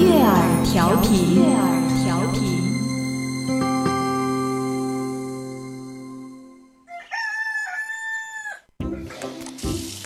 [0.00, 1.60] 悦耳调频，悦耳
[2.02, 2.40] 调频。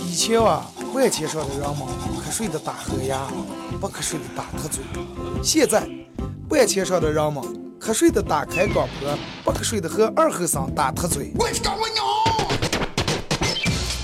[0.04, 1.86] 以前啊，万千上的人们
[2.26, 3.28] 瞌睡的打呵牙，
[3.80, 4.82] 不瞌睡的打瞌嘴。
[5.44, 5.88] 现在，
[6.50, 7.40] 万千上的人们
[7.78, 11.32] 瞌睡的打开广播，不瞌睡的和二和尚打瞌嘴。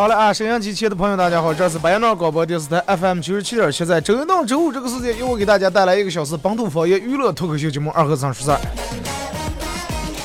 [0.00, 8.58] 好了啊，沈阳机前的朋友，大家好，这是白杨广播电视台 FM 九十七点七，在周一到周五这个时间，由我给大家带来一个小时本土方言娱乐脱口秀节目《二和尚说事儿》。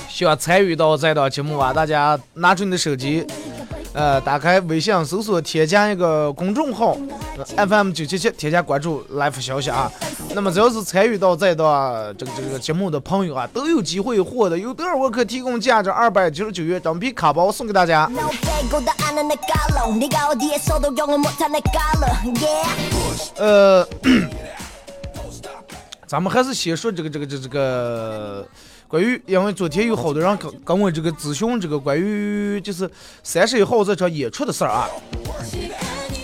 [0.07, 3.27] 想参与到这档节目啊，大家拿出你的手机，
[3.95, 6.97] 呃打开微信搜索添加一个公众号
[7.55, 9.91] fm 九七七添加关注来发消息啊。
[10.35, 18.09] 那么只要是参与到这段这个这个节目的朋友啊都有机会获得有德尔沃克提供价值二百九十九元整批卡包送给大家。
[23.37, 23.87] 呃
[26.05, 28.47] 咱们还是先说这个这个这个这个
[28.87, 32.89] 关于，因为昨天有好多人跟跟我这个咨询这个关于就是
[33.23, 34.87] 三十一号这场演出的事儿啊。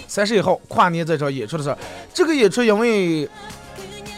[0.07, 1.77] 三十一号跨年这场演出的事儿，
[2.13, 3.27] 这个演出因为，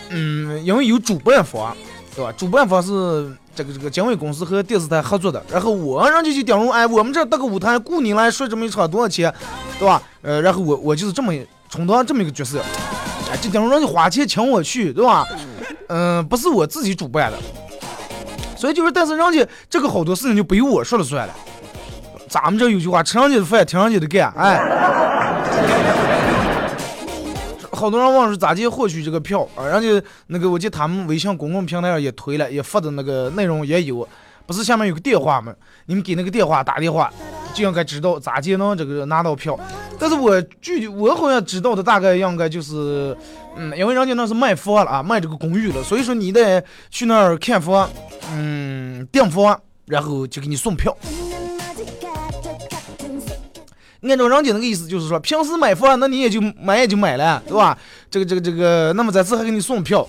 [0.10, 1.76] 嗯，因为有主办方，
[2.16, 2.32] 对吧？
[2.32, 9.32] 主办方是这个这个经纬公司和电视台合作的，然后我人家就顶入，哎，我们这搭个舞台雇你来说这么一场多少钱，
[9.78, 10.02] 对吧？
[10.24, 11.32] 呃，然后我我就是这么
[11.70, 12.60] 充当这么一个角色。
[13.32, 15.28] 哎，这顶上人家花钱请我去，对吧？
[15.90, 17.38] 嗯、不是我自己主办的，
[18.64, 21.36] 所以就是，但是人家这个好多事情就不由我说了算了。
[22.30, 24.58] 咱们这有句话，吃人家的饭，听人家的干，哎。
[27.74, 29.66] 好多人问是咋地获取这个票啊？
[29.66, 34.08] 人家那个我记得他们微信公共平台上也推了，也发的那个内容也有，
[34.46, 35.54] 不是下面有个电话吗？
[35.88, 37.12] 你们给那个电话打电话，
[37.54, 39.60] 就应该知道咋地能这个拿到票。
[40.00, 43.14] 但是我具体我好像知道的大概应该就是，
[43.56, 47.90] 嗯，因为人家那是卖房了啊，卖这个公寓了，所以说你得去那儿看房，
[48.32, 50.96] 嗯，订房，然后就给你送票。
[54.02, 57.78] 按照人家那个意思，就是说平时买房，那你也就买也就买了，对吧？
[58.12, 60.06] 这个这个这个，那么这次还给你送票，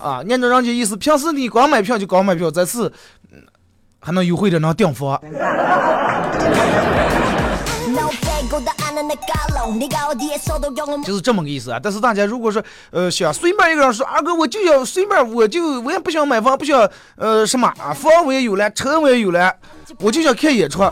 [0.00, 2.90] 啊，按照人家意思，平时你光买票就光买票，这次
[3.30, 3.42] 嗯
[4.00, 5.20] 还能优惠点，能订房。
[11.04, 11.80] 就是这么个意思啊。
[11.82, 19.54] 但是大家如果说呃想随便一个人说二哥我就要随便，我就我也不想买房，不想呃什么啊房我也有了，车我也有了，
[20.00, 20.82] 我就想看演出，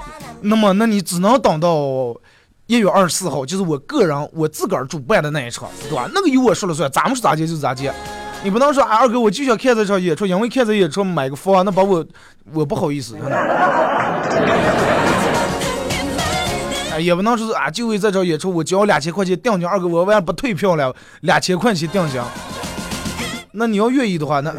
[0.43, 2.15] 那么那你只能等到。
[2.69, 6.11] 一月二十四号，就是我个人我自个儿主办的那一场，对吧？
[6.13, 7.95] 那个由我说了算，咱们是咋接就咋接，
[8.43, 12.05] 你不能说啊二哥我就想看这场演出，因为看这演出买个房，那把我
[12.53, 15.06] 我不好意思，真的。
[16.99, 22.21] 也不能说是啊，就为这场演出我交两千块钱定金，二哥我万不退票了，两千块钱定金。
[23.53, 24.53] 那你要愿意的话，那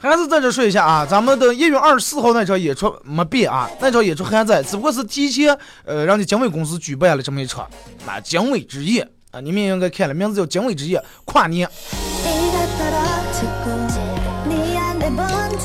[0.00, 7.68] 还是在这说一下啊，咱们的一月二十四号那场演出没变啊，那场演出还在，只不过是提前呃让你经纬公司举办了这么一场
[8.06, 11.68] 啊经纬之夜啊，你们也应该看了，名字叫经纬之夜跨年。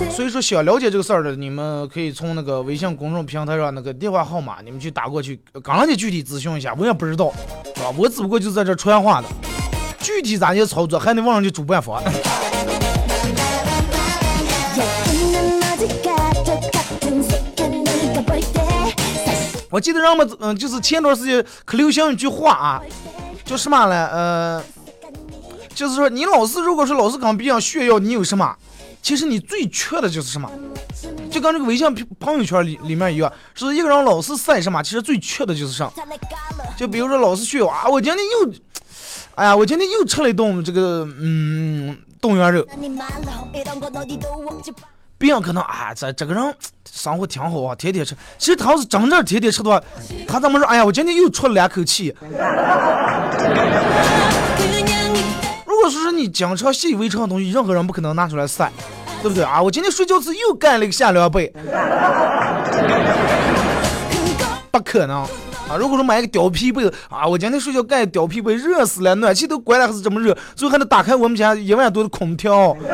[0.09, 7.31] 所以说，想了解这个事儿的，你们可以从那个微信公众平台上那个电话号码，你们去打过去，刚人家具体咨询一下，我也不知道，
[7.75, 7.91] 是吧？
[7.97, 9.27] 我只不过就在这传话的，
[9.99, 12.01] 具体咋些操作还得问人家主办方。
[19.69, 22.81] 我记得让我们嗯，就是前段时间可流行一句话啊，
[23.45, 24.07] 叫什么了？
[24.07, 24.61] 呃，
[25.73, 28.55] 就是说你老是如果说老是跟别人炫耀你有什么，
[29.01, 30.49] 其实你最缺的就是什么？
[31.31, 35.91] 就跟这个微信朋友圈里里面一样，是一个人老是晒什么，其实最缺的就是啥。
[36.77, 38.53] 就比如说老是炫耀啊，我今天又，
[39.35, 42.65] 哎呀，我今天又吃了一顿这个嗯冻原肉。
[45.17, 46.55] 别人可能啊，这这个人
[46.91, 48.15] 生活挺好啊，天天吃。
[48.37, 49.81] 其实他要是真正天天吃的话，
[50.27, 50.67] 他怎么说？
[50.67, 52.13] 哎呀，我今天又出了两口气。
[55.81, 58.71] 如果说是你经常习以为常的东西，任何人不可能拿出来晒，
[59.23, 59.59] 对不对啊？
[59.59, 61.51] 我今天睡觉时又盖了一个夏凉被，
[64.69, 65.27] 不可能啊！
[65.79, 72.77] 如果说买一个貂皮被啊，我今天睡觉盖貂皮被，热死了，暖气都关了还是这么热，最后还得打开我们家一万多的空调。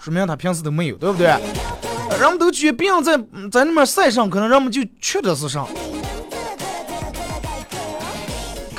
[0.00, 1.26] 说明他平时都没有，对不对？
[1.26, 3.16] 人们都觉得别人在
[3.50, 5.66] 在那边晒上，可能人们就缺的是上。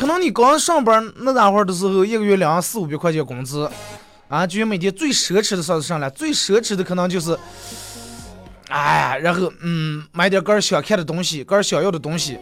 [0.01, 3.69] 可能你刚上班那大会儿的时候，一个月两四五百块钱工资，
[4.29, 6.09] 啊，就每天最奢侈的啥子上了？
[6.09, 7.37] 最奢侈的可能就是，
[8.69, 12.39] 哎呀，然后嗯，买点个人想看的东西，个人想要的东西。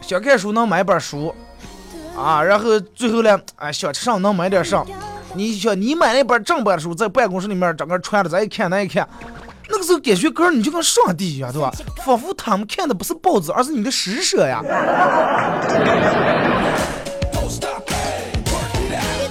[0.00, 1.34] 想看书能买本儿书，
[2.16, 4.86] 啊，然后最后呢，哎，想吃上能买点上。
[5.34, 9.08] 你想，你买了一本正版书，在办公室里面整个穿着，咱一看，那一看，
[9.68, 11.72] 那个时候感觉哥你就跟上帝一样，对吧？
[12.04, 14.62] 仿佛他们看的不是报纸，而是你的施舍呀。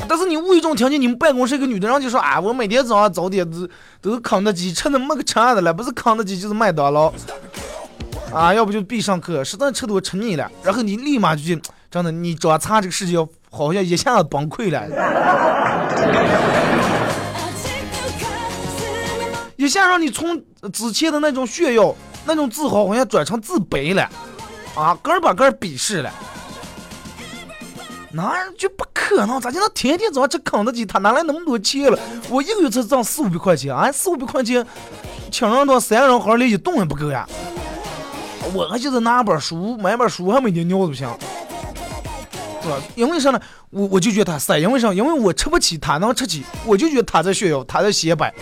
[0.07, 3.67] 但是你无意中听见你们办公室一个女的，然后就说啊，我每天早上早点都
[4.01, 7.11] 都是肯德基，吃的没个吃的了，不是肯德基就是麦当劳，
[8.33, 13.17] 啊，要不就必胜客，实在吃多吃腻了，然后你立马就去，真的，你找查这个世界。
[13.51, 14.81] 好像一下子崩溃了，
[19.55, 20.41] 一下让你从
[20.73, 24.09] 之前的那种炫耀、那种自豪，好像转成自卑了，
[24.75, 26.11] 啊，个人把个人鄙视了，
[28.11, 30.85] 那就不可能，咋就能天天早上吃肯德基？
[30.85, 31.97] 他哪来那么多钱了？
[32.29, 34.65] 我一个月才挣四五百块钱啊，四五百块钱，
[35.31, 37.27] 请人到三个人好连一顿也不够呀。
[38.53, 41.09] 我还就是拿本书，买本书还没点尿都不行。
[42.95, 43.39] 因为啥呢？
[43.69, 44.91] 我我就觉得他晒，因为啥？
[44.91, 48.33] 因为我吃不起，他能吃起，我就觉得他在炫耀，他在显摆。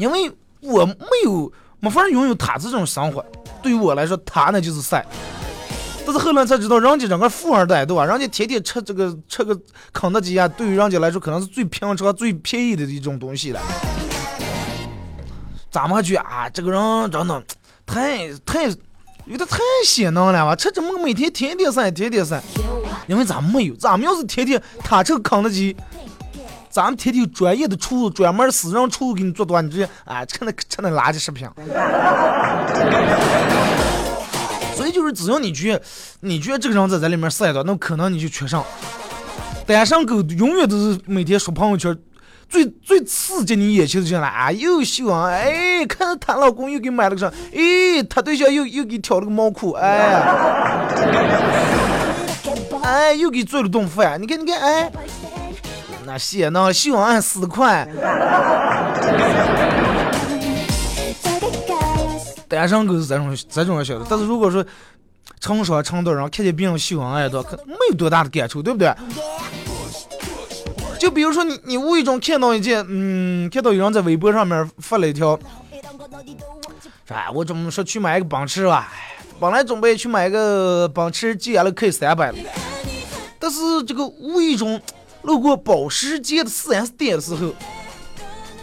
[0.00, 3.24] 因为我没有没法拥有他这种生活，
[3.62, 5.06] 对于我来说，他那就是晒。
[6.04, 8.04] 但是后来才知道，人家整个富二代，对吧？
[8.06, 9.56] 人家天天吃这个吃个
[9.92, 13.60] 肯德基啊，对于人家来说，可能是最平常、最便宜的一种东西了。
[15.70, 17.44] 咱们还觉得啊，这个人真的
[17.84, 18.74] 太太。
[19.26, 20.56] 有点太显能了吧？
[20.56, 22.42] 吃这么每天天天晒，天天晒，
[23.06, 25.76] 因为咱们没有，咱们要是天天他吃肯德基，
[26.70, 31.48] 咱们天天有专业的厨，专门私人厨给你做多，你直接啊吃那吃那垃圾食品。
[34.76, 35.80] 所以就是只要你觉
[36.20, 38.64] 你觉得这个人在在里面晒的，那可能你就缺上。
[39.66, 41.96] 单身狗永远都是每天刷朋友圈。
[42.48, 50.20] 最最刺激你眼球的就是啊，又秀啊，哎，看到她老公又给买了个啥，哎，她对象又又给挑了个毛裤，哎，
[52.82, 54.90] 哎，又给做了顿饭，你看你看，哎，
[56.10, 57.88] 那谢那秀啊四块，
[62.48, 64.64] 单身狗是这种这种晓得，但是如果说
[65.38, 68.92] 成双成对，然后看见别人秀恩爱的，可没有多大的感触，对不对？
[70.98, 75.38] 就比如说你，你无意中看到一件，嗯，看到有人在微博上面发了一条，
[77.06, 78.92] 说哎，我怎么说去买一个奔驰吧，
[79.38, 82.34] 本来准备去买个奔驰 GL K 三百
[83.38, 84.80] 但是这个无意中
[85.22, 87.52] 路过保时捷的 4S 店的时候，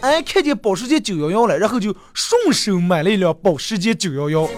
[0.02, 4.50] 哎，看见保时捷911了，然后就顺手买了一辆保时捷911。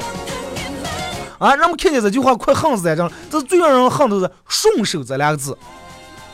[1.38, 5.58] 啊，人们看见这句话快恨死在这了，这最让人恨的是“顺手”这两个字。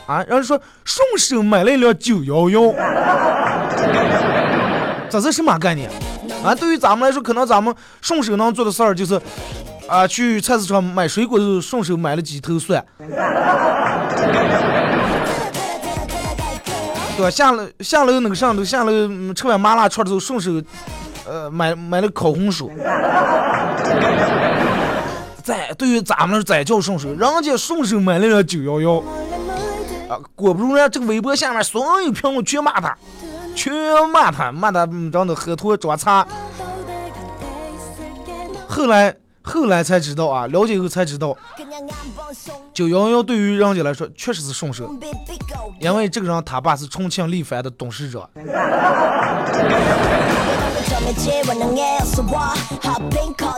[0.06, 2.72] 啊，然后说顺手买了一辆九幺幺，
[5.08, 5.90] 这是什么概念？
[6.44, 9.20] 啊，对于咱们来说，可能咱们顺手能做的事儿就是，
[9.88, 12.84] 啊，去菜市场买水果的时候顺手买了几头蒜，
[17.16, 17.30] 对吧？
[17.30, 18.92] 下楼下楼那个上头下楼
[19.32, 20.62] 吃完麻辣串的时候顺手，
[21.26, 22.70] 呃，买买了烤红薯。
[25.42, 29.02] 再对于咱们来说，再叫顺手，人家顺手买了辆九幺幺。
[30.08, 32.96] 啊，果不其然，这个微博下面所有评论全骂他，
[33.54, 33.72] 全
[34.12, 36.26] 骂他，骂他长得喝脱装叉。
[38.68, 39.14] 后来，
[39.46, 41.36] 后来才知道啊，了解以后才知道，
[42.74, 44.90] 九幺幺对于人家来说确实是顺手，
[45.80, 48.28] 因为这个人他爸是重庆力帆的董事长。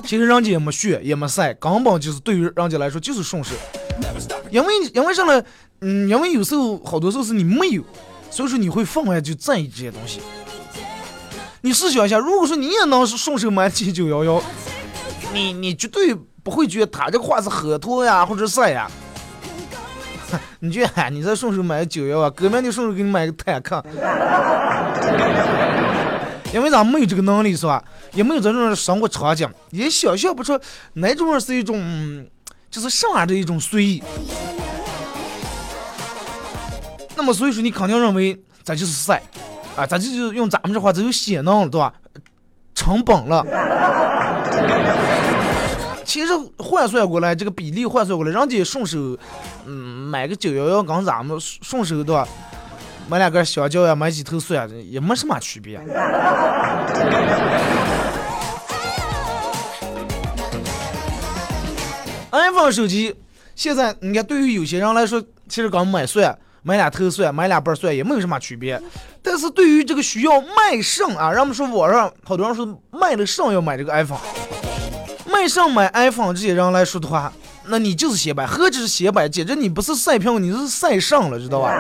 [0.05, 3.55] 其实人家也没炫，也没晒，根本就是对于人家来说就是顺手，
[4.51, 5.43] 因为因为啥呢？
[5.81, 7.83] 嗯，因为有时候好多时候是你没有，
[8.31, 10.21] 所以说你会分外就在意这些东西。
[11.63, 14.43] 你试想一下，如果说你也能顺手买起九幺幺，
[15.33, 18.91] 你你绝对不会觉得他这个话是喝脱呀，或者啥呀。
[20.61, 23.83] 你觉得你再顺手买个九幺啊，哥们就顺手给你买个坦克。
[26.53, 27.83] 因为咱没有这个能力是吧？
[28.13, 30.59] 也没有这种生活场景，也想象不出
[30.95, 32.27] 哪种是一种，
[32.71, 34.03] 就是什么样的一种随意。
[37.15, 39.23] 那么所以说，你肯定认为咱就是晒，
[39.77, 41.93] 啊，咱就是用咱们这话，咱就显能了，对吧？
[42.75, 43.45] 成本了。
[46.09, 48.97] 其实换算过来，这个比例换算过来，人家顺手，
[49.67, 49.75] 嗯，
[50.09, 52.27] 买个九幺幺跟咱们顺手的？
[53.11, 55.79] 买两根香蕉呀，买几头蒜也没什么区别。
[62.33, 63.15] iPhone 手机
[63.55, 68.81] 现在你看，对于有些人来说，其实刚买蒜、买两头蒜、买两瓣蒜也没有什么区别。
[69.23, 74.19] 但是对于这个需要卖肾啊，人们说网上好多人说卖了肾要买这个 iPhone，
[75.39, 77.33] 卖肾买 iPhone 这些人来说的话。
[77.67, 81.71] 那你就是显摆，何止是显摆，简直你不是晒票，你是晒上了，知道吧？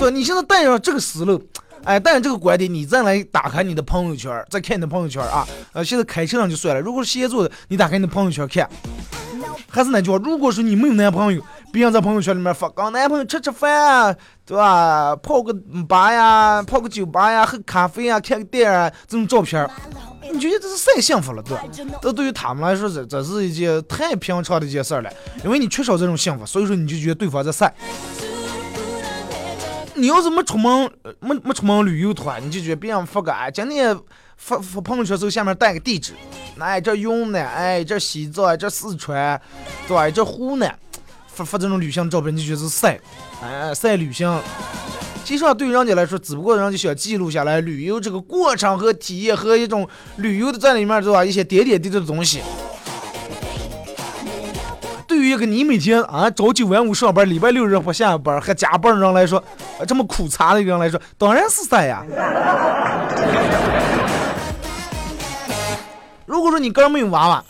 [0.00, 1.42] 对，你现在带上这个思路，
[1.84, 8.66] 哎，带上这个观点，你再来打开你的朋友圈，再看你的朋友圈啊，呃，现在开车上就算了，如果是写作的，你打开你的朋友圈看，
[9.68, 14.16] 还是那句话，如果说你没有男朋友，别人在朋友圈里面发，跟男朋友吃吃饭，
[14.52, 15.16] 对吧？
[15.16, 15.50] 泡个
[15.88, 19.66] 吧呀，泡个酒吧呀，喝咖啡啊，看个电影啊，这种照片。
[20.30, 21.64] 你觉得这是太幸福了，对吧？
[22.02, 25.10] 这对于他们来说，这这是一件太平常的一件事儿了。
[25.42, 27.72] 因为你缺少这种幸福，所以说你就觉得对方在晒。
[29.94, 30.90] 你要是没出门，
[31.20, 33.98] 没没出门旅游的话，你就觉得别人发个哎，今天
[34.36, 36.12] 发发朋友圈时候下面带个地址，
[36.58, 39.40] 哎，这云南，哎，这西藏，这四川，
[39.88, 40.12] 对？
[40.12, 40.78] 这湖南，
[41.34, 43.00] 发发这种旅行照片，你就觉得是晒，
[43.42, 44.38] 哎，晒旅行。
[45.24, 51.24] 其实对于人家来说，只不过人家想记录下来旅游这个过程和体验和一种旅游的在里面，对吧？
[51.24, 52.42] 一些点点滴滴的东西。
[55.06, 59.42] 对于一个你每天啊朝九晚五上班，礼拜六日不下班还加班的人来说，
[59.86, 62.04] 这么苦差的一个人来说，当然是晒呀。
[66.26, 67.44] 如果说你哥没有娃娃，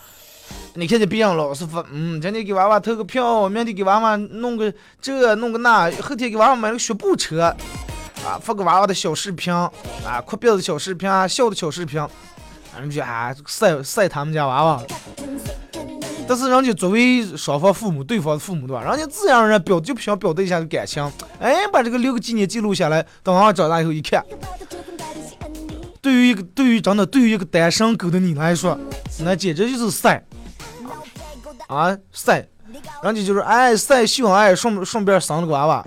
[0.74, 7.54] 你看见别人老是发，嗯，今天给娃娃投个票，明天给娃娃弄个这弄个那，后天给娃娃买个学步车，
[8.24, 9.70] 啊，发个娃娃的小视频，啊，
[10.24, 12.00] 哭鼻子小视频啊，笑的小视频，
[12.80, 14.82] 人家啊晒晒他们家娃娃。
[16.26, 18.82] 但是人家作为双方父母，对方的父母对吧？
[18.82, 21.06] 人家自然而然表就不想表达一下感情，
[21.38, 24.24] 哎，把这个留个纪念记录下来，等娃娃长大以后一看，
[26.00, 28.78] 对于一个对于真的对于一个单身狗的你来说，
[29.22, 30.24] 那简直就是晒。
[31.74, 32.46] 啊晒，
[33.02, 35.84] 人家就是哎晒秀恩爱，顺顺便生了个娃娃。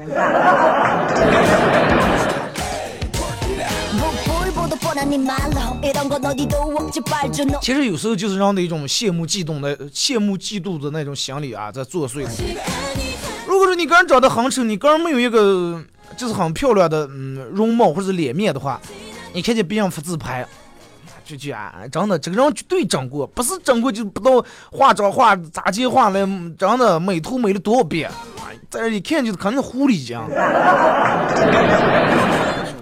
[7.61, 12.25] 其实有时候就是让的一种羡慕嫉妒的羡慕嫉妒的那种心理啊在作祟。
[13.47, 15.81] 如果说你个人长得很丑，你个人没有一个
[16.17, 18.81] 就是很漂亮的嗯容貌或者脸面的话，
[19.33, 20.45] 你看见别人发自拍。
[21.25, 26.19] 就就啊，真的，这个人绝对整过，不是整过就不知道化妆化咋接化了，
[26.57, 28.11] 真的美图美了多少遍，
[28.69, 30.19] 在这一看就是肯定狐狸精。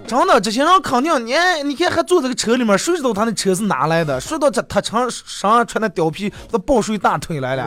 [0.06, 1.32] 真的，这些人肯定，你
[1.64, 4.20] 你看还坐这个车里面，谁知道他那车是哪来的？
[4.20, 7.62] 谁知道他他穿身上穿的貂皮都抱睡大腿来了？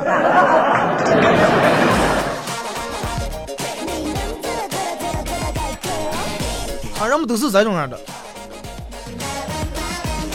[6.99, 7.99] 啊，人们都是这种样的。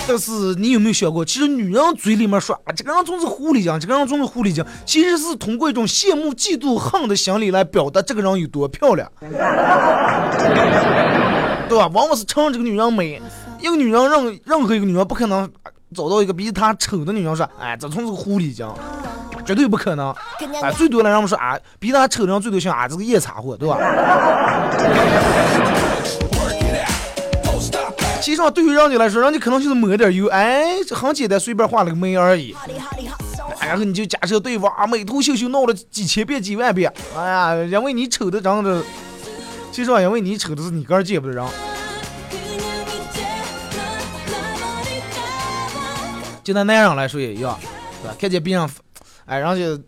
[0.06, 9.10] 但是你有没有想过，其实女人嘴里面说啊，这个人总是狐狸精，这个人总是狐狸精，其实是通过一种羡慕、嫉妒、恨的心理来表达这个人有多漂亮，
[11.68, 11.86] 对吧？
[11.94, 13.22] 往往是称这个女人美。
[13.60, 15.48] 一个女人任任何一个女人不可能
[15.94, 18.68] 找到一个比她丑的女人说，哎，这从是个狐狸精，
[19.46, 20.12] 绝对不可能。
[20.60, 23.78] 哎，最多的人们说啊，比她丑的人最多像啊，这个夜叉货，对吧？
[28.32, 32.56] 其实上，对于人家来说，人家可能就是抹点油，哎，很简单，随便画了个眉而已。
[33.60, 38.82] 然后你就假设对方啊，美图秀秀闹了几千遍、几万遍，哎呀，因为你丑的，长的，
[39.70, 41.46] 其实上，因为你丑的是你个人见不得人。
[46.42, 47.58] 就拿男人来说也一样，
[48.02, 48.16] 对吧？
[48.18, 48.66] 看见别人，
[49.26, 49.82] 哎，人家，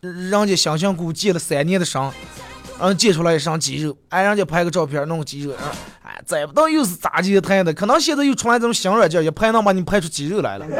[0.00, 5.52] 人家辛辛苦苦健了三年的身，然后健出来一身肌肉，哎，人家拍个照片弄个肌肉，
[6.10, 10.66] 哎，再不到又是杂技台的，可能现在又出来这种新软件，一拍能把你拍出肌肉来了。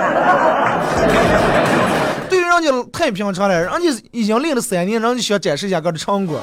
[2.29, 6.41] 对于人家太平常了，人家已经练了三年，人家想展示一下个的成果，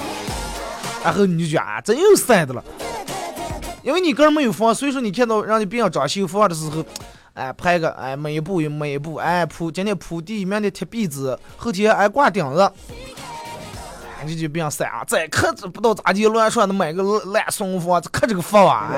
[1.03, 2.63] 然后你就觉得啊，真有塞的了。
[3.84, 6.86] 因为你个人没有房，所以说你看到人家别人装修房的时候，
[7.34, 12.72] 哎，拍个哎每一步每一步，哎铺今天铺地明天贴壁纸，后天哎挂顶子，
[14.28, 18.90] 你就别样塞啊，再可不知道咋地乱说的买个烂松房，可这个房啊！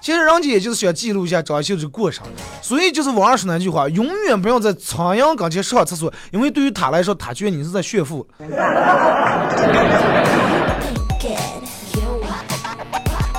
[0.00, 2.26] 其实人家也就是想记录一下装修这个过程，
[2.60, 8.26] 所以就是网上说那句话，永远不要在苍蝇跟前上厕所，因为对于他来说，他觉得你是在炫富。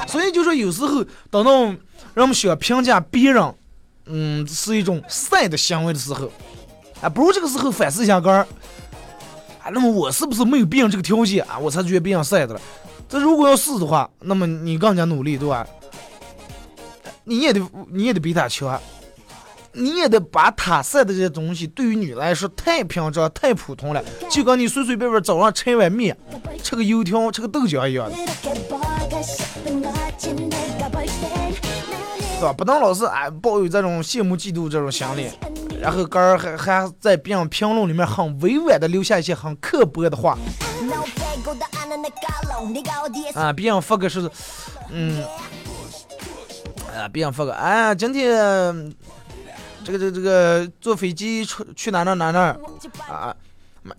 [0.07, 1.65] 所以就说有时候等到
[2.13, 3.53] 让我们想评价别人，
[4.07, 6.31] 嗯，是一种晒的行为的时候，
[7.05, 8.47] 啊，不如这个时候反思一下杆儿，
[9.61, 12.61] 啊，那么我是不是没有别人这个条件啊，我才觉得别人晒的了？
[13.07, 15.67] 这如果要是的话，那么你更加努力，对吧？
[17.23, 18.81] 你也得你也得比他强，
[19.71, 26.17] 你也得把他晒的这些东西，对于你来说太平常、太普通了，就跟你随随便便早上吃一碗面、
[26.63, 28.17] 吃个油条、吃个豆浆一样的。
[32.37, 32.53] 是吧？
[32.53, 35.31] 不能老是哎抱有这种羡慕嫉妒这种心理，
[35.79, 40.37] 然后哥儿还还在别人评论里面很委婉的留下一些很刻薄的话。
[43.33, 44.29] 啊，别人发个是，
[44.89, 45.23] 嗯，
[46.93, 48.93] 啊，别人发个，哎，今天
[49.83, 52.57] 这个这个这个坐飞机出去哪哪哪哪
[53.07, 53.35] 啊。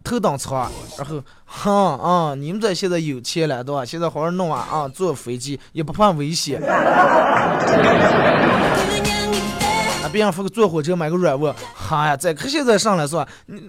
[0.03, 3.85] 头等舱，然后哼啊，你们这现在有钱了对吧？
[3.85, 6.61] 现在好好弄啊啊，坐飞机也不怕危险。
[10.03, 13.27] 啊，别人说个坐火车买个软卧，哈呀，这可现在上来是吧？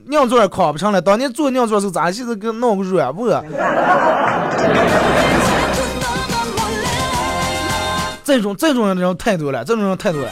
[0.08, 2.12] 尿座儿考不上了，当年坐尿座儿是咋？
[2.12, 3.30] 现在给弄个软卧，
[8.24, 10.32] 这种这种人太多了，这种人太多了。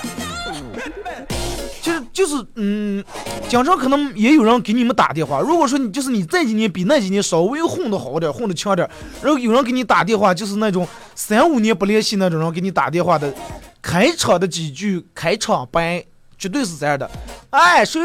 [1.82, 3.04] 其实就是嗯，
[3.48, 5.40] 经常可能也有人给你们打电话。
[5.40, 8.90] 如果说你就是你这几年比那几年稍微混得好点，混得强点，
[9.22, 13.34] 然后有人给你打电话，就是那种三五年不联系那种人给你打电话的，
[13.82, 16.04] 开场的几句开场白
[16.38, 17.10] 绝对是这样的。
[17.52, 18.02] 哎，谁？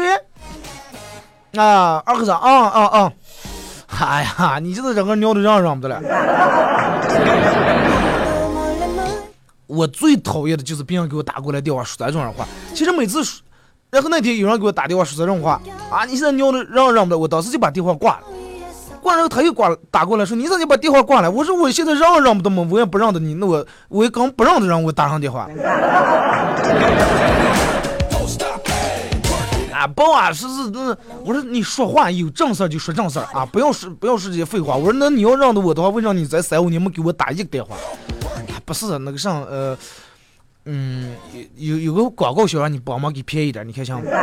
[1.57, 3.11] 啊，二和尚，啊啊啊！
[3.87, 6.01] 哎呀，你这个整个尿的让让不得了。
[9.67, 12.47] 我最讨厌的就是别人给我打过来电话说这种话。
[12.73, 13.43] 其实每次说，
[13.91, 18.23] 然后那天有人给我打电话说这种话啊，你现在尿的让让不得，我当时就把电话挂了。
[19.01, 21.29] 挂了后他又挂了打过来说你咋就把电话挂了？
[21.29, 22.65] 我说我现在让让不得嘛？
[22.71, 25.49] 我也不让得你，那我我也刚不让的让我打上电话。
[29.73, 34.77] 啊，不啊，是是那，我说你说话有正事就说正事啊，不要说不要说这些废话。
[34.77, 37.75] 我说那你要让着我的话，为啥你在三五年没给我打一个电话？
[37.75, 39.75] 啊、不是那个上呃，
[40.65, 41.15] 嗯，
[41.55, 44.05] 有有有个广告想让你帮忙给便宜点，你看像吗？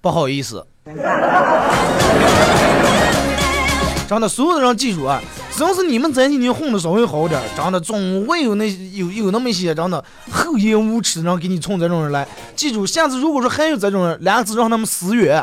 [0.00, 0.94] 不好意思，真
[4.20, 5.20] 的，所有的人记住啊，
[5.52, 12.26] 只要是你们这几年混的稍微好点儿，真的总会有那有有那么一些真的厚颜无耻的人给你冲这种人来。
[12.56, 15.42] 记住，下次如果说还有这种人，两个字让他们死远。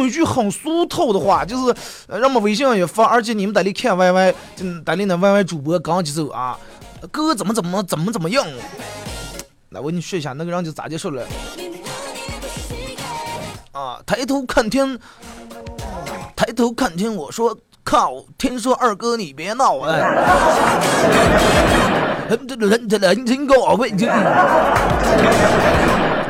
[0.00, 1.74] 就套用一句很俗套的话，就是
[2.08, 6.58] 让我们微信上也发，而且你们得里看 YY，就得里那 YY 主播刚几走啊，
[7.10, 8.46] 哥怎么怎么怎么怎么样。
[9.70, 11.22] 来，我给你说一下，那个人就咋接受了。
[13.72, 14.98] 啊，抬头看天，
[16.34, 19.98] 抬头看天，我说靠，天说二哥你别闹哎，
[22.28, 24.06] 人 这人这人真高呗，这。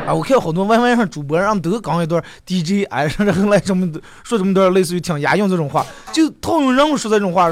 [0.07, 3.87] 啊，我看好多 YY 上主播，让都刚一段 DJ，哎， 然后来这么
[4.23, 7.51] 说这么多类似于挺押韵这种话，就套用人物说这种话，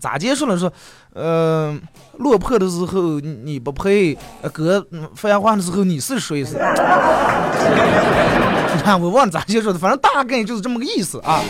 [0.00, 0.58] 咋结束了？
[0.58, 0.72] 说，
[1.14, 1.76] 呃，
[2.18, 6.54] 落魄的时候你不配，呃哥发话的时候你是谁是？
[8.74, 11.40] 你看我忘了咋结束的，反正大概就是这么个意思啊。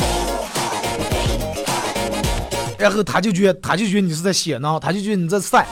[2.79, 5.67] 然后他就觉，他就觉得你是在写呢，他就觉得你在晒。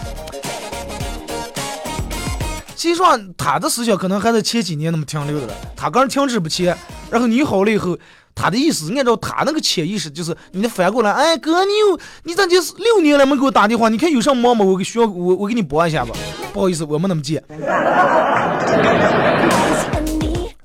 [2.78, 6.78] 实际上，他的思想可能还在前几年那么停留的了，他刚停止不前。
[7.10, 7.98] 然后你好了以后，
[8.36, 13.88] 他的意思按照他那个潜意识，就是你得反过来，哎哥，你有你咋就六年了没给我打电话？
[13.88, 14.64] 你看有啥忙吗？
[14.64, 16.14] 我给需要我我给你拨一下吧。
[16.54, 17.42] 不好意思，我没那么贱，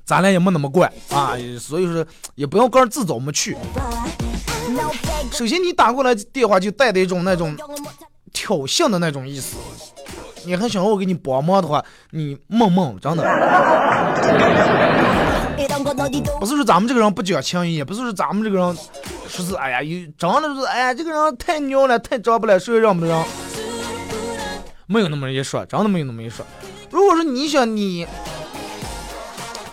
[0.06, 3.56] 咱俩也没那么怪啊，所以说也不要刚自找没趣。
[5.32, 7.56] 首先你打过来电话就带着一种那种
[8.32, 9.56] 挑衅的那种意思。
[10.44, 13.24] 你还想让我给你帮忙的话，你梦梦真的。
[16.40, 18.76] 不是说咱们这个人不讲情义，也不是说咱们这个人
[19.28, 23.24] 说是哎呀，有真的是哎呀，这个人太牛了，太招不了，谁让不让？
[24.86, 26.44] 没有那么一说，真的没有那么一说。
[26.90, 28.06] 如果说你想你，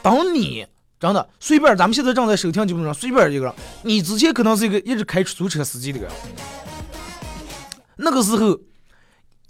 [0.01, 0.65] 等你
[0.99, 6.09] 真的随便，咱们现在正在收听节目上随便一个人，你之前可能是一个一直开出租车司机的人，
[7.97, 8.57] 那个时候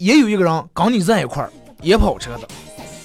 [0.02, 2.48] 也有一个人跟你在一块儿，也跑车的，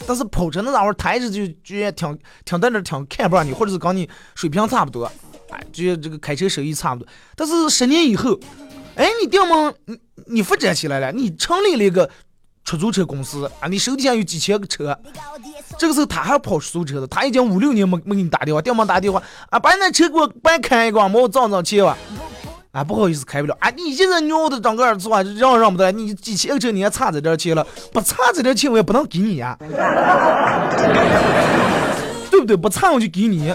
[0.08, 5.06] 但是跑车那家伙他一直就觉得挺挺在那挺看不上你，或者是跟你水平差不多，
[5.52, 7.08] 哎，觉得这个开车手艺差不多。
[7.36, 8.40] 但是十年以后，
[8.96, 12.10] 哎，你爹妈你你发展起来了，你成立了一个
[12.66, 14.98] 出租车公司啊，你手底下有几千个车，
[15.78, 21.96] 这个时候他还跑出租车的，他已经五六年没没给你打电话，爹妈打电话啊，把你那车给我帮开一个，帮我挣挣钱吧。
[22.72, 23.58] 啊，不好意思，开不了。
[23.60, 25.24] 啊，你现在牛的整个儿是吧？
[25.38, 29.58] 让让不得，你几千个车你还差这点钱了，不差这点钱我也不能给你呀，
[32.30, 32.56] 对不对？
[32.56, 33.54] 不差我就给你，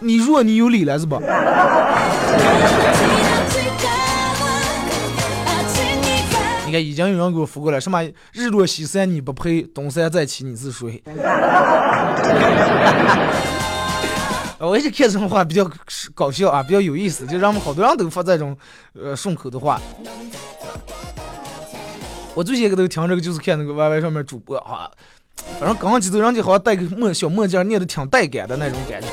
[0.00, 1.18] 你弱你有理了是吧？
[6.66, 8.00] 你看，已经有人给我扶过来，什么
[8.32, 11.02] 日落西山你不配，东山再起你是谁？
[14.66, 15.68] 我一直看这种话比较
[16.14, 18.56] 搞笑啊，比较有意思，就让我们好多人都发这种
[18.92, 19.80] 呃顺口的话。
[22.34, 24.90] 我最先个都听这个，就是看那个 YY 上面主播啊，
[25.58, 29.08] 反正刚刚几头人家好像戴个墨小墨镜，念的挺带感的那种感觉。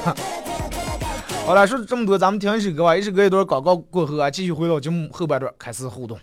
[1.45, 6.19] 好了，说这么多，咱们听一首歌吧，一首歌一段广告过后啊，继续回到节目后半段开始互动。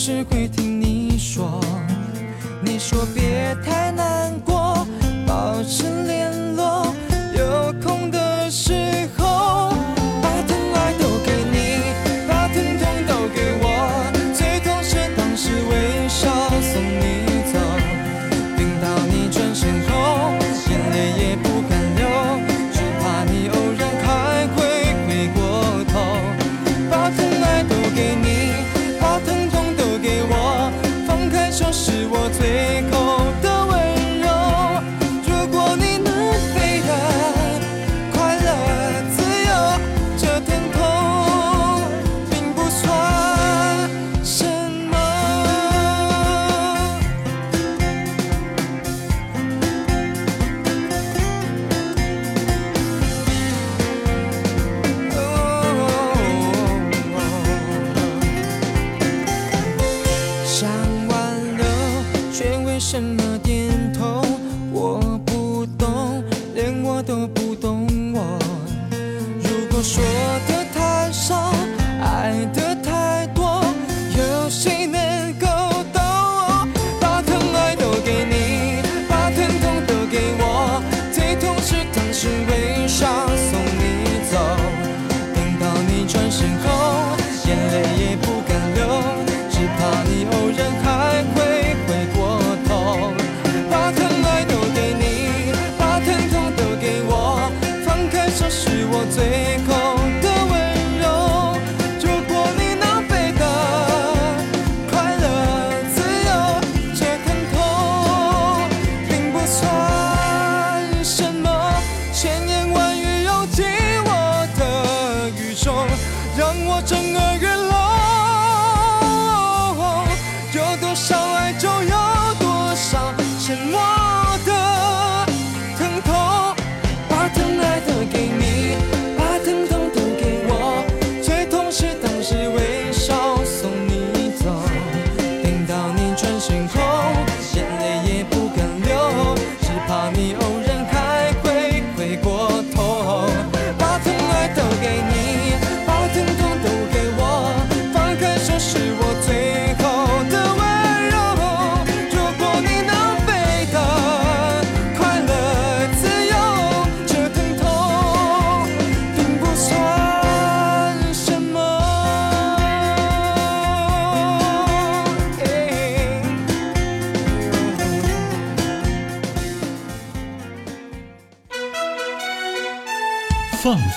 [0.00, 0.59] 是归天。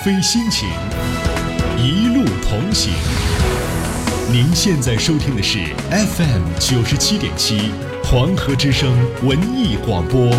[0.04, 0.68] 飞心情，
[1.78, 2.92] 一路同行。
[4.30, 7.72] 您现在收听的是 FM 九十七点七
[8.04, 8.94] 黄河之声
[9.26, 10.30] 文艺广播。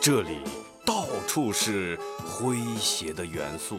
[0.00, 0.38] 这里
[0.86, 3.78] 到处是诙谐的元素，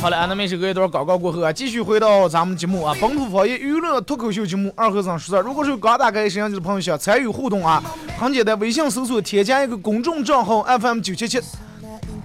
[0.00, 5.44] 好了，那么这个一段广告过后啊，继续回到咱们节目啊，本土方言娱乐脱口秀节目二和尚说事。
[5.44, 7.82] 如果是刚打开摄像机的朋友想参与互动啊，
[8.18, 11.38] 很简单，微信搜索添加一个公众账号 FM 九七七，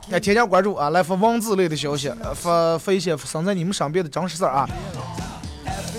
[0.09, 4.69] 来添加关注啊，来发文字类的消息，发发一些生在你们身边的真实事儿啊。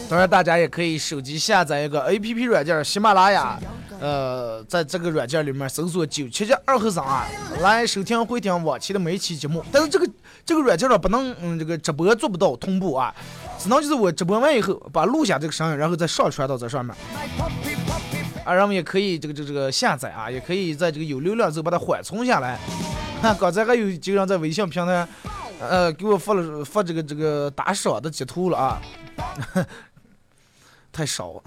[0.08, 3.58] 当然，大家也可以手机下载一个 APP 软件喜马拉雅，
[4.00, 7.26] 呃，在这个软件里面搜索九七七二和尚啊，
[7.60, 9.64] 来收听回听往期的每一期节目。
[9.72, 10.08] 但是这个
[10.44, 13.14] 这个软件上不能，嗯，这个直播做不到同步啊，
[13.58, 16.94] 只能就是我直播完以后把录下这个声音，然后再上传到这上面。
[18.44, 22.58] 啊，然后也可以这个这个这个下载啊，也可以在这个有流量之后把它缓存下来。
[23.38, 25.08] 刚才还有几个人在微信平台，
[25.58, 28.80] 呃，给我发了发这个这个打赏的截图了啊。
[30.92, 31.42] 太少了，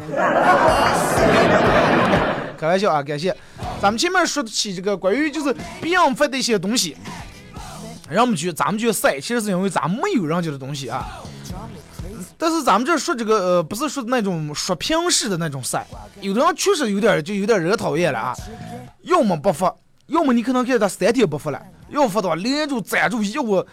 [2.60, 3.02] 开玩笑啊！
[3.02, 3.34] 感谢，
[3.82, 6.98] 咱们前面说起这个关于就是别人发的一些东西，
[8.10, 11.08] 让我们觉咱们觉得晒，其实是因为咱们没有人家的东西啊。
[12.38, 15.88] 但是咱们这说这个呃，不是说那种刷屏式的那种晒，
[16.20, 18.36] 有的人确实有点就有点惹讨厌了啊。
[19.04, 19.74] 要么不发，
[20.08, 23.66] 要么你可能看他三天不发了，要发的话连着攒住一会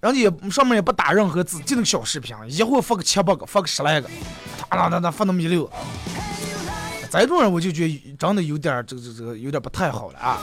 [0.00, 4.08] 人家也上面也不打任何字，就那个小视频，一会儿发个七八个，发个十来个，
[4.68, 5.70] 哒哒哒哒发那么一溜。
[7.10, 10.42] 这种人我就觉得真的有点儿这个这个这个有点不太好了啊。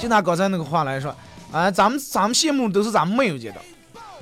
[0.00, 1.14] 就拿刚才那个话来说，
[1.50, 3.60] 啊，咱们咱们羡慕都是咱们没有见的。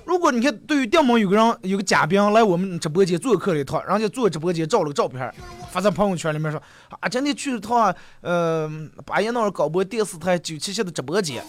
[0.05, 5.33] 如果你看对于电门有个人有个嘉宾来我们直播间做客了一趟，人家做直播间照了个照片，
[5.71, 6.61] 发在朋友圈里面说
[7.01, 8.71] 啊，今天去了趟呃
[9.05, 11.45] 巴彦淖尔广播电视台九七七的直播间，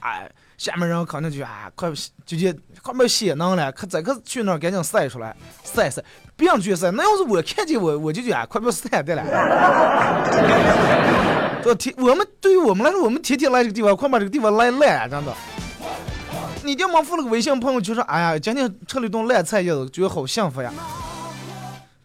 [0.00, 0.30] 哎。
[0.56, 1.90] 下面人肯定就啊，快
[2.24, 2.48] 就就
[2.84, 6.04] 快没血能了，可再可去那儿赶紧晒出来，晒晒，
[6.36, 6.90] 别人去晒。
[6.90, 9.24] 那要是我看见我，我就觉得，快被晒的了。
[11.64, 15.32] 这，天，我们对于我们来说，我们天天来这个地方，快把这个地方来烂，真的。
[16.62, 20.70] 你爹妈发了个微信朋友圈说，哎呀，今天吃了一顿烂菜，也觉得好幸福呀。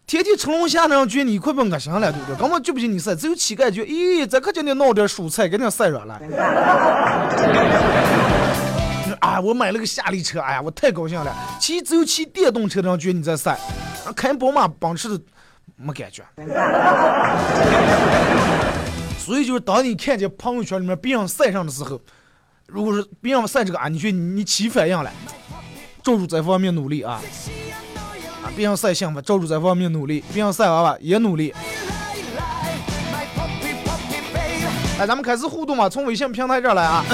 [0.08, 2.38] 天天吃龙虾那样觉得你快被恶心了，对不对？
[2.38, 6.18] 根本就不信你晒，只有乞丐觉得，咦，咱可今天弄点蔬菜，赶紧晒软了。
[9.22, 9.40] 啊！
[9.40, 11.36] 我买了个夏利车，哎呀，我太高兴了。
[11.60, 13.60] 骑只有骑电动车的人觉得你在晒，
[14.16, 15.20] 开宝马、奔驰的
[15.76, 16.24] 没感觉。
[19.20, 22.02] 所以就是当你看见朋友圈里面别人晒上的时候，
[22.66, 25.12] 如果是别人晒这个啊，你觉得你起反应了，
[26.02, 27.22] 照住这方面努力啊。
[28.44, 31.54] 啊，别人晒幸福，照住这方面努力；别人晒娃娃也努力。
[34.98, 37.06] 来，咱们开始互动吧，从微信平台这儿来啊。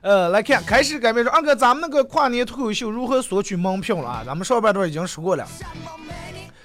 [0.00, 4.22] 呃，来看，开始改变说，二哥，咱们那个跨年脱口秀如何索取门票了啊？
[4.24, 5.46] 咱们上半段已经说过了，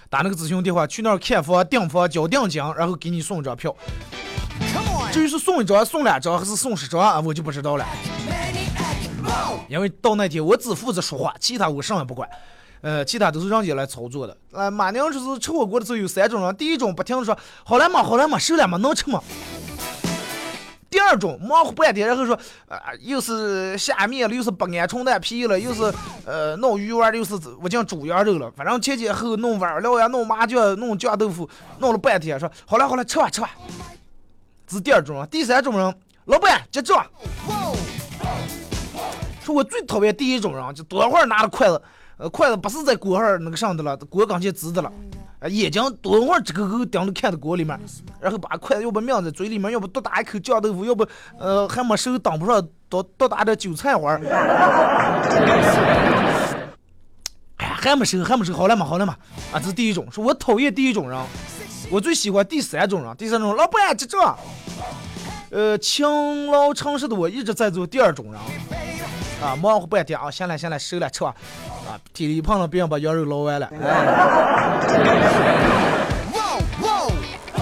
[0.10, 3.76] 打那个咨询电话，去那儿看房、订房、交定金，然后给你送一张票。
[5.14, 7.86] 至于是送一张、送两张还是送十张啊，我就不知道了。
[9.70, 12.28] 因为到那天我只负责说话，其他我啥也不管。
[12.82, 14.36] 呃，其他都是人家来操作的。
[14.52, 19.22] 呃，马娘就是吃火锅的时候有三种人，第一种不停的说好了嘛，好了嘛，瘦了嘛，能吃吗？
[20.90, 22.36] 第二种忙活半天，然后说，
[22.68, 25.94] 啊、呃，又是下面了，又是不鹌鹑蛋皮了，又是
[26.26, 31.48] 呃弄鱼丸，又是我讲猪羊肉了，反正前前后弄碗料呀，弄麻酱，弄酱豆腐，
[31.78, 33.52] 弄了半天，说好了好了，吃吧吃吧。
[34.74, 37.06] 是第二种人，第三种人，老板结账。
[39.42, 41.82] 说我最讨厌第一种人，就多会儿拿着筷子，
[42.18, 44.90] 呃，筷子不是在锅上那个上的了，锅刚前支的了，
[45.40, 47.78] 啊，眼睛多会儿直勾勾盯着看着锅里面，
[48.22, 51.06] 然后把筷子要不抿在嘴里面，要不多打一口酱豆腐，要不
[51.38, 54.18] 呃还没手挡不上多多打点韭菜花。
[57.58, 59.18] 哎呀，还没收，还没收，好了嘛，好了嘛，
[59.52, 61.22] 啊，这是第一种，说我讨厌第一种人，
[61.92, 64.18] 我最喜欢第三种人，第三种，老板记住，
[65.52, 68.42] 呃，勤劳诚实的我一直在做第二种人，
[69.42, 71.36] 啊，忙活半天啊，行了行了，收了吃吧，
[71.88, 73.70] 啊，体力胖了，别把羊肉捞完了，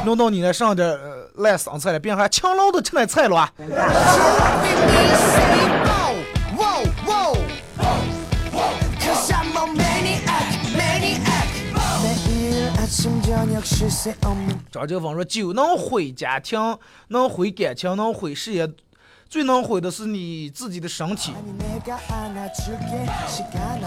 [0.06, 0.18] 弄。
[0.18, 0.98] 到你那上点
[1.36, 3.52] 烂生菜了，别还勤劳的吃那菜了啊！
[14.72, 16.78] 张九峰说：“酒能毁家庭，
[17.08, 18.68] 能毁感情，能毁事业，
[19.32, 21.32] 最能毁的是你自己的身体。”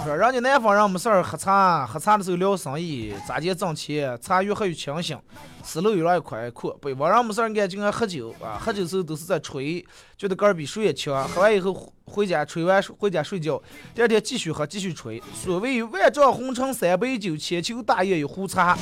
[0.02, 5.20] 说人家南方人没事儿喝茶，喝茶的时候聊生意，咋地挣钱，茶越喝越清醒，
[5.62, 6.74] 思路越来越宽阔。
[6.80, 9.84] 北方人没事儿干就爱喝酒啊，喝酒时候都是在吹，
[10.16, 11.28] 觉得个儿比谁也强。
[11.28, 13.62] 喝完以后回家吹完回家睡觉，
[13.94, 15.22] 第二天继续喝继续吹。
[15.34, 18.78] 所谓万丈红尘三杯酒，千秋大业一壶茶。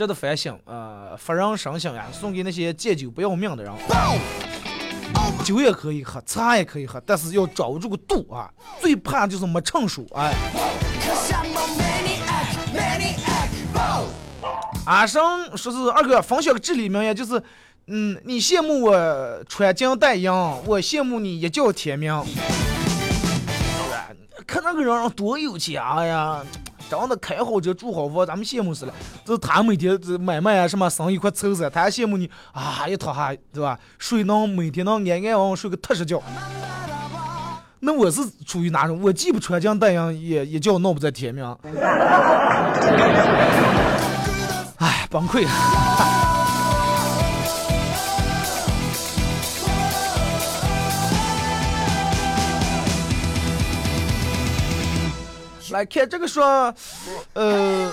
[0.00, 3.70] 值得反省，呃，发人深省呀，送给那些戒酒不要命的人。
[5.44, 8.48] 酒也可以喝，茶也可以喝，但是要掌握住个度啊！
[8.80, 10.32] 最怕就是没成熟，哎。
[14.86, 17.42] 阿生说是二哥分享个至理名言，就是，
[17.88, 20.32] 嗯，你羡慕我穿金戴银，
[20.64, 22.24] 我羡慕你一觉天明。
[24.46, 26.42] 看那个人多有钱呀！
[26.90, 28.92] 真的开好车住好房，咱们羡慕死了。
[29.24, 33.78] 这他每天这买卖啊什么生意快凑死，他还羡慕你啊一躺下对吧？
[33.98, 36.20] 睡能每天能安安稳稳睡个踏实觉。
[37.82, 39.00] 那我是处于哪种？
[39.00, 41.44] 我既不穿金戴银，也也叫闹不在天明。
[44.76, 45.46] 哎，崩溃。
[55.84, 56.74] 看这个说，
[57.34, 57.92] 呃，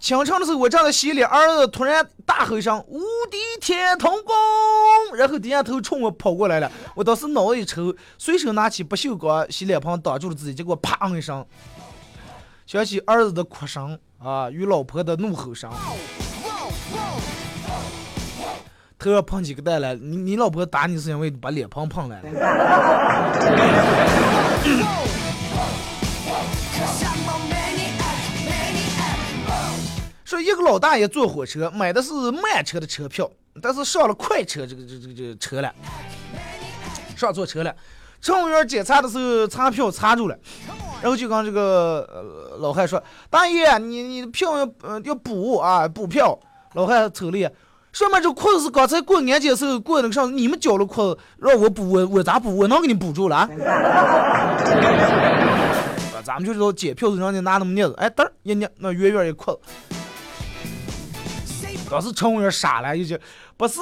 [0.00, 4.34] 清晨的时候我正在洗脸，儿子突然大吼一声“无敌天通功”，
[5.16, 6.70] 然后低下头冲我跑过来了。
[6.94, 11.44] 我当时脑子一抽，随手拿起不锈钢洗脸盆挡住了自己，结果啪一声，
[12.66, 15.70] 想起儿子的哭声啊与老婆的怒吼声，
[18.98, 19.94] 头上碰几个蛋了。
[19.94, 22.28] 你你老婆打你是因为把脸盆碰来了。
[30.48, 33.30] 一个老大爷坐火车，买的是慢车的车票，
[33.60, 35.70] 但是上了快车这个这个这这车了，
[37.14, 37.74] 上错车了。
[38.20, 40.36] 乘务员检查的时候查票查住了，
[41.02, 42.24] 然后就跟这个
[42.58, 46.36] 老汉说：“大爷，你你的票要呃要补啊补票。”
[46.74, 47.52] 老汉瞅了眼，
[47.92, 52.56] 上面这裤子是刚才过安检时候过那个上，你们交了裤子让我补，我我咋补？
[52.56, 53.48] 我能给你补住了啊？
[56.24, 59.60] 咱们就知道检票是让你拿那么镊子，哎，嘚一捏，那远远一裤子。
[61.90, 63.18] 当时乘务员傻了，一句
[63.56, 63.80] 不是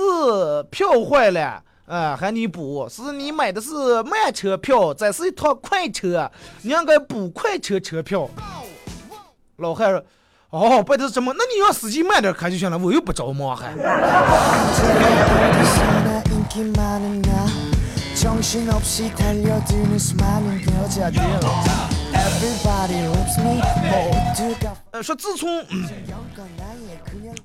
[0.71, 6.31] 票坏了，啊，喊你补，是你买的是慢车票，这是一趟快车，
[6.63, 8.29] 你应该补快车车票。
[9.57, 10.03] 老汉说，
[10.51, 13.75] 哦，不是这么，那你让司机慢点开就行了，我又不着忙还。
[24.93, 25.63] 呃，说自从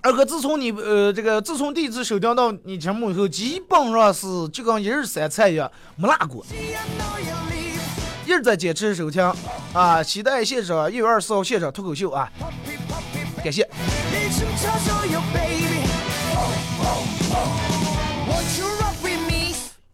[0.03, 6.43] 二哥，自从你呃这个自从第一次收听到你节目以后，基本上是就跟一日三餐一样，没落过，
[8.25, 9.23] 一直在坚持收听
[9.73, 10.01] 啊！
[10.03, 12.27] 期待现场一月二十四号现场脱口秀啊！
[13.43, 13.69] 感谢。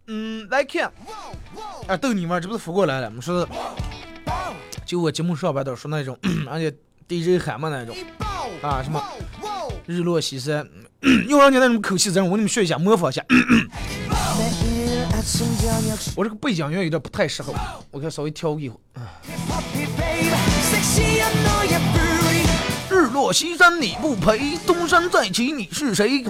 [0.06, 0.90] 嗯，来看，
[1.86, 3.08] 啊，逗你玩，这不是扶过来了？
[3.08, 3.46] 我们说，
[4.86, 6.18] 就我节目上班都说那种，
[6.48, 6.74] 而且
[7.06, 7.94] DJ 喊嘛那种，
[8.62, 9.02] 啊，什么
[9.88, 10.68] 日落西山，
[11.30, 13.24] 用人家那种口气，咱我给你们学一下，模仿一下。
[16.14, 17.54] 我这个背景音乐有点不太适合，
[17.90, 19.00] 我给它稍微调一会儿。
[22.90, 26.22] 日落西山你不陪，东山再起你是谁？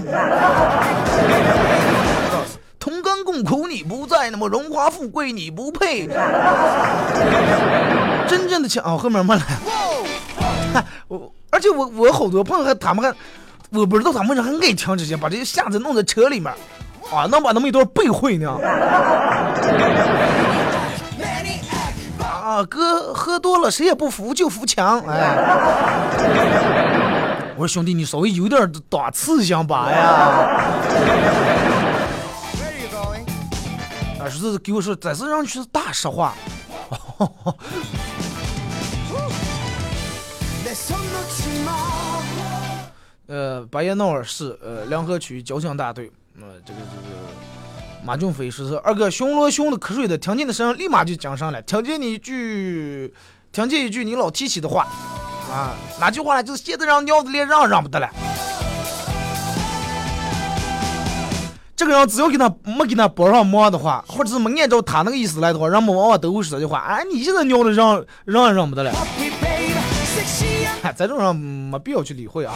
[2.79, 6.07] 同甘共苦你不在，那么荣华富贵你不配。
[8.29, 9.43] 真正的强哦，后面没了。
[11.09, 13.13] 我而且我我好多朋友还他们还，
[13.71, 16.53] 我不知道他们还爱听这些，把这些下子弄在车里面，
[17.13, 18.51] 啊，能把那么一段背会呢。
[22.21, 25.01] 啊，哥喝多了谁也不服，就服强。
[25.01, 25.37] 哎，
[27.57, 29.99] 我说兄弟，你稍微有点档次行吧呀？
[34.19, 36.33] 啊，是给我说，这是让去大实话。
[43.29, 46.11] 呃，巴彦淖尔市呃梁河区交警大队，
[46.41, 47.17] 呃，这个这个
[48.03, 53.13] 马俊飞说是二哥巡逻巡的瞌睡的，听见的声音立马就精神了，听见你一句，
[53.53, 54.87] 听见一句你老提起的话，
[55.53, 56.43] 啊，哪句话呢？
[56.43, 58.09] 就是现在让尿子连让让不得了。
[61.77, 68.91] 这个人只要给他没给他帮上忙的话，或者是没按照他那个意思来的话，人们往往都会说这句话：哎，你现在尿的让让也让不得了。
[70.83, 72.55] 嗨，这种人没必要去理会啊。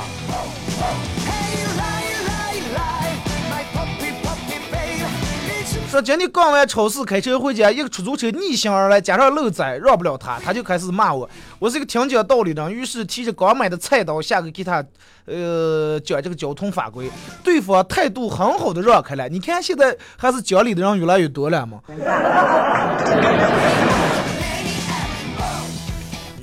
[5.91, 11.29] 说今天刚完超市开车回家，一个出租车逆行而来，加上路窄，让不了他，他就开始骂我。
[11.59, 14.83] 我是一个听讲道理的人，于是提着刚买的菜刀下去给他，
[15.27, 17.11] 呃，讲这个交通法规。
[17.45, 19.29] 对方态度很好的让开了。
[19.29, 21.81] 你看现在还是讲理的人越来越多了嘛。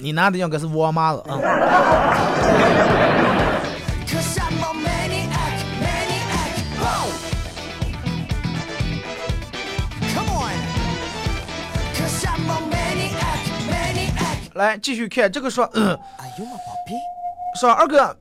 [0.01, 1.39] 你拿的应该是沃尔玛的啊。
[14.55, 15.97] 来继续看这个说， 嗯，
[17.57, 18.13] 说二哥，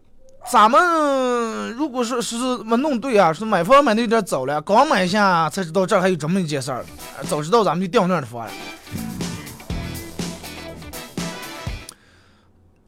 [0.49, 6.85] 咱们如果说是没弄对啊，是买房买的有点早了，刚买下才知道这还有这么一件事儿，
[7.29, 8.51] 早知道咱们就掉那儿的房了。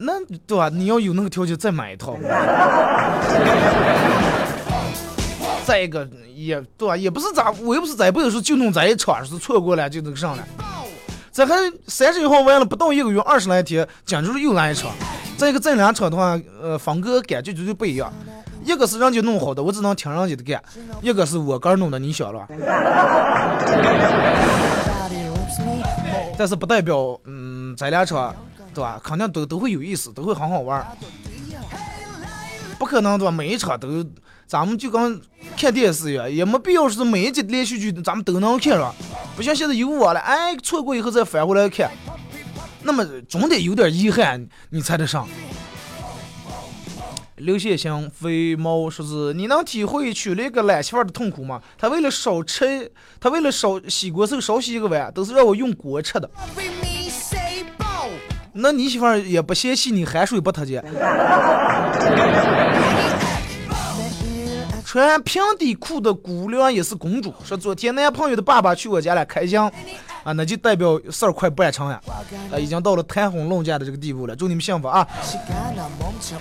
[0.03, 0.13] 那
[0.47, 0.69] 对吧？
[0.73, 2.17] 你要有那个条件再买一套。
[5.63, 6.97] 再一个也对吧？
[6.97, 10.43] 也不是咋，我又不是这辈子说就弄咱一场，是错过了就那个上了。
[11.31, 11.55] 这还
[11.87, 14.91] 三十一号完了不到一个月，二十来天，讲就是又来一场。
[15.37, 18.11] 再一个这两场的话，呃，风格感觉绝对不一样。
[18.65, 20.59] 一个是人家弄好的，我只能听人家的干；
[21.01, 22.47] 一个是我个人弄的，你晓得吧？
[26.37, 28.35] 但是不代表，嗯，咱俩场。
[28.73, 28.99] 对吧？
[29.03, 30.85] 肯定都都会有意思，都会很好玩
[32.79, 33.31] 不可能对吧？
[33.31, 34.03] 每一场都，
[34.47, 35.21] 咱们就跟
[35.55, 38.93] 看电视一样，也没必要是每一集连续剧咱们都能看了。
[39.35, 41.91] 不像现在有我了，哎，错过以后再返回来看，
[42.83, 45.27] 那么总得有点遗憾，你才得上。
[47.37, 51.61] 刘先生飞猫说是，你能体会娶了一个懒媳妇的痛苦吗？
[51.77, 56.29] 他为了少吃，他为了少洗锅时候少洗一个碗，都是让我用锅吃的。
[58.53, 60.83] 那你媳妇儿也不嫌弃你汗水不脱节。
[64.83, 67.33] 穿平底裤的姑娘也是公主。
[67.45, 69.71] 说昨天男朋友的爸爸去我家来开箱，
[70.25, 72.01] 啊，那就代表事儿快办成呀，
[72.51, 74.35] 啊，已经到了谈婚论嫁的这个地步了。
[74.35, 75.07] 祝你们幸福啊！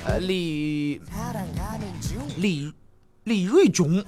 [0.04, 1.00] 呃，李
[2.38, 2.72] 李
[3.22, 4.04] 李瑞军，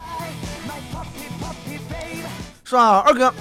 [2.64, 3.32] 是吧，二哥？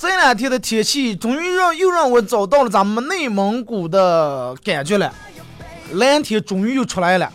[0.00, 5.12] 这两天的天气终于让又让我找到了咱们内蒙古的感觉了，
[5.94, 7.28] 蓝天终于又出来了。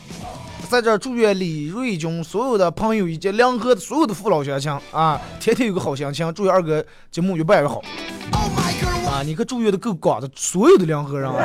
[0.70, 6.34] 在这祝愿李瑞军所有的朋友以及两河的所有的父老乡亲啊，天天有个好心情。
[6.34, 7.82] 祝愿二哥节目越办越好。
[9.11, 11.36] 啊，你可祝愿的够广的，所有的两河人啊。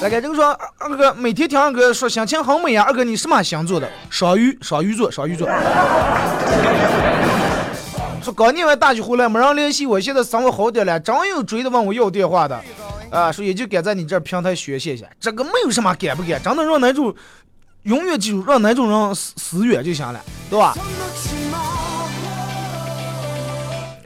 [0.00, 3.86] 来看这个说二哥每天听二哥说心情很美呀，二哥你什么星座的？
[4.08, 5.46] 双鱼，双鱼座，双鱼座。
[8.26, 12.60] 说刚念完大学回来没人联系我，现在生活好点了，真有追的问我要电话的，
[13.08, 17.14] 啊，说也就敢在你这平台学习一下，这个没有什么敢不敢，真的让男主
[17.84, 20.20] 永远记住，让男主人死死远就行了，
[20.50, 20.74] 对吧？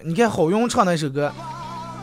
[0.02, 1.32] 你看郝云唱那首歌，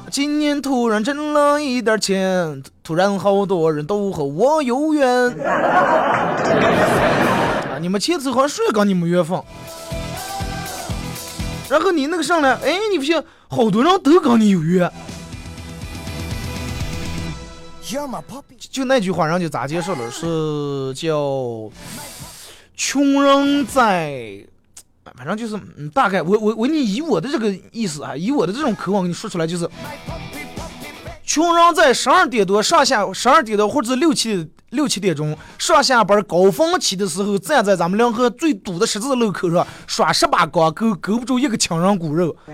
[0.09, 5.07] 今年突然挣了一点钱，突然好多人都和我有缘，
[7.69, 9.39] 啊，你们前次好像谁跟你们缘分？
[11.69, 14.89] 然后你那个上来，哎，你不信，好多人都跟你有约。
[18.71, 20.11] 就那句话，然后就咋介绍的？
[20.11, 21.69] 是叫
[22.75, 24.45] 穷人在，
[25.15, 29.69] 反正就是，嗯，大概我我我你以我的这个意思啊，以我的这种渴望给你说出来，就是
[31.25, 34.49] 穷人在十二点多上下，十二点多或者六七。
[34.71, 42.35] 六七点钟上下班高峰期的时候，站在咱们两河最堵的十字路口上耍十八缸，勾勾不住一个亲人骨肉。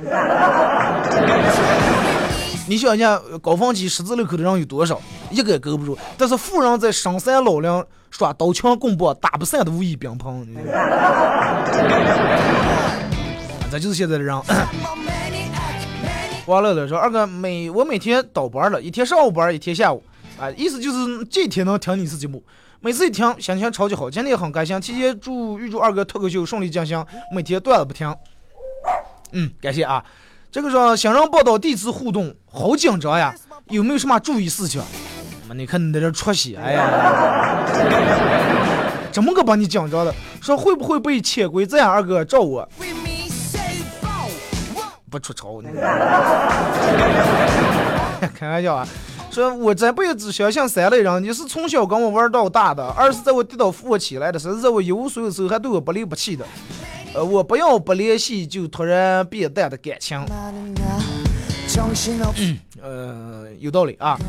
[2.68, 5.02] 你想想，高峰期十字路口的人有多少？
[5.32, 5.98] 一个也勾不住。
[6.18, 10.46] 但是富人在深山老林耍刀枪棍棒打不散的武艺兵乓。
[13.72, 14.40] 这就是现在的人。
[16.46, 20.04] 完了了说二哥每我每天倒班了，一天上午班，一天下午，
[20.40, 22.44] 啊，意思就是这天能听你一次节目，
[22.80, 28.14] 每次一听心情超级好，今天很开心，提前祝预祝二哥脱口秀顺利进行，每天断了不停。
[29.32, 30.04] 嗯，感谢啊。
[30.52, 33.34] 这个说新人报道第一次互动，好紧张呀，
[33.70, 34.84] 有没有什么注意事项？
[35.48, 37.64] 妈，你看你在这出息，哎呀，
[39.12, 40.14] 怎么个把你紧张的？
[40.42, 41.90] 说会不会被潜规则呀？
[41.90, 42.68] 二哥照我。
[45.10, 45.62] 不出丑，
[48.34, 48.88] 开玩笑啊！
[49.34, 56.46] 说我这辈子相信三类人：你是从小跟我玩到大的；二是在我跌倒扶我起来的；三是在我一无所有时候还对我不离不弃的。
[57.16, 60.24] 呃，我不要不联系就突然变淡的感情。
[62.80, 64.20] 呃，有道理啊。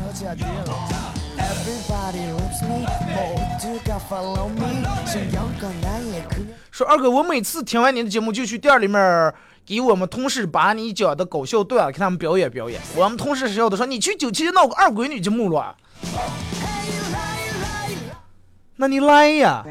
[6.71, 9.31] 说二哥，我每次听完你的节目就去店里面。
[9.65, 12.79] 给我们同事把你讲的搞笑段给他们表演表演。
[12.95, 15.75] 我们同事笑的说：“你去九七闹个二闺女就目了。”
[18.77, 19.63] 那你来呀！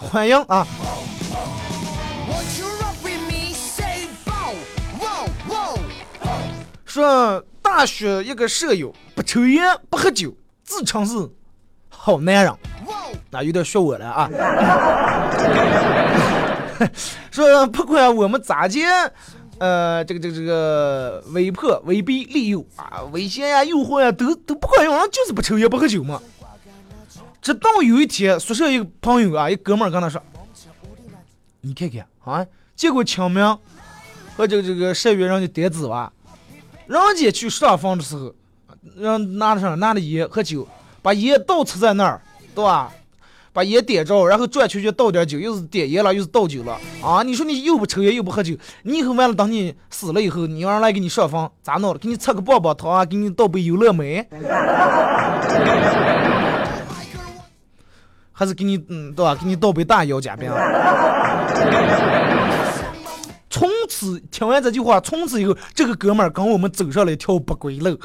[0.00, 0.66] 欢迎啊！
[6.84, 10.32] 说大学一个舍友不抽烟不喝酒，
[10.64, 11.28] 自称是
[11.88, 12.54] 好男人，
[13.30, 14.30] 那有点学我了啊。
[17.30, 18.86] 说不管我们咋接，
[19.58, 26.20] 呃，这个这个这个威迫、威逼、利诱啊，威胁呀、诱惑呀，都都不管用，就是不抽烟不喝酒嘛。
[27.40, 30.20] 直到有一天，宿舍一个朋友啊，一哥们儿跟他说
[31.62, 33.58] ：“你看看啊，结果清明
[34.36, 36.12] 和这个这个十月人家点子吧，
[36.86, 38.34] 人家去上房的时候，
[38.96, 40.66] 让拿着上拿着烟和酒，
[41.02, 42.20] 把烟倒插在那儿，
[42.54, 42.92] 对吧？”
[43.56, 47.22] 把烟点着，然后转圈圈倒点酒，又是点烟了，又是倒酒了啊！
[47.22, 51.98] 你说你又不抽烟又不喝酒，你以后完了，等你死了以后，你让人来给你上坟，咋弄的？
[51.98, 54.28] 给你吃个棒棒糖啊，给你倒杯优乐美，
[58.30, 59.34] 还是给你嗯，对吧？
[59.34, 60.52] 给你倒杯大腰夹饼。
[63.48, 67.98] 从此听完这句话，从此以后，这个哥们儿跟我们走上了一条不归路。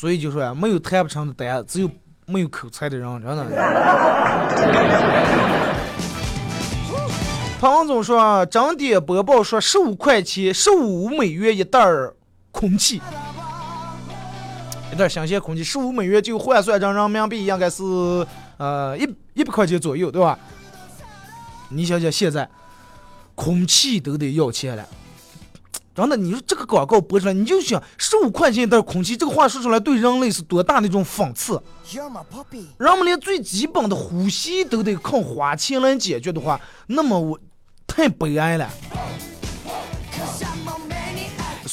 [0.00, 1.90] 所以就说呀，没有谈不成的单，只有
[2.24, 3.44] 没有口才的人，真的。
[7.60, 12.16] 唐王总说，整点播报说十五块钱，十五美元一袋儿
[12.50, 13.02] 空气，
[14.90, 17.82] 一袋新鲜空气，十五美元就换算成人民币应该是
[18.56, 20.38] 呃一一百块钱左右，对吧？
[21.68, 22.48] 你想想现在，
[23.34, 24.82] 空气都得要钱了。
[25.92, 31.60] 真的，你说这个广告播出来，你就想十五块钱一袋空气，这个话说出来对人类是多大的一种讽刺。
[32.78, 37.38] 人们连最基本的呼吸都得靠花钱来解决的话，那么我
[37.86, 38.70] 太悲哀了。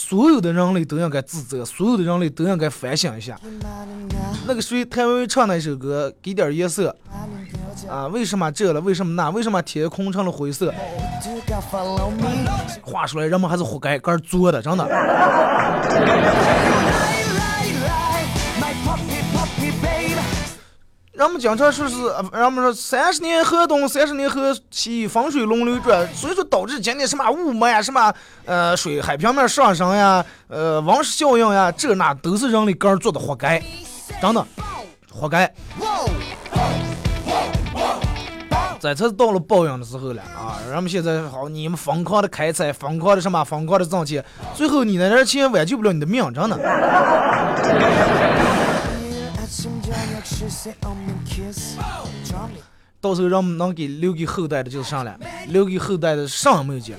[0.10, 3.38] 所有的人类都应该自责，所有的人类都应该反省一下。
[4.48, 6.96] 那个谁，谭维维唱那首歌，给点颜色。
[7.90, 8.80] 啊，为什么这了？
[8.80, 9.30] 为什么那？
[9.32, 10.74] 为什么天空成了灰色？
[12.82, 14.88] 话出来，人们还是活该，该作的，真的。
[21.18, 21.96] 人们经常说是，
[22.32, 28.14] 人们说三十年河东，三十年河西，风水轮流转，所以说导致今天什么雾霾呀，什么
[28.46, 33.60] 呃水海平面上升呀，呃温室效应呀，这那都是人类个人做的，活该，
[34.22, 34.46] 真的，
[35.12, 35.52] 活该。
[38.80, 40.62] 这才是到了报应的时候了啊！
[40.70, 46.56] 人们现在好，你们疯狂的开采，疯狂的什么，疯狂的挣钱，最后你那点钱挽救不了你的命，真的。
[53.00, 55.18] 到时候让能给留给后代的就是上来，
[55.50, 56.96] 留给后代的上没有劲。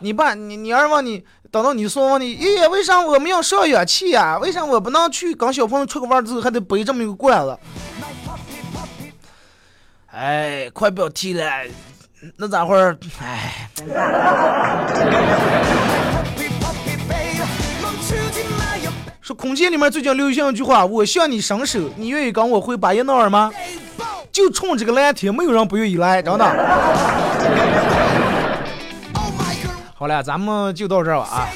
[0.00, 4.38] 你爸，你你儿问你，等到你说问你，爷爷为啥我们要烧氧气呀？
[4.38, 7.58] 为啥我不能去跟小朋友出个弯之后还得背这么一个罐子？
[10.08, 11.50] 哎，快不要提了，
[12.36, 12.98] 那咋会儿？
[13.20, 13.70] 哎。
[19.26, 23.50] 说空间里面最近流行一句话：“我向你伸手，你愿意跟我回巴彦淖尔吗？”
[24.30, 26.44] 就冲这个蓝天，没有人不愿意来，真的。
[29.96, 31.50] 好了，咱们就到这儿吧啊！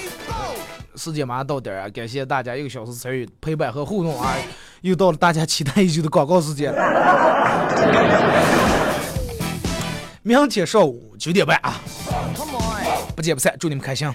[0.96, 4.34] 时间马上到点儿啊，感谢大家一个小时参与陪伴和互动啊！
[4.80, 6.74] 又到了大家期待已久的广告时间
[10.22, 11.80] 明天上午九点半啊，
[13.14, 14.12] 不见不散，祝你们开心。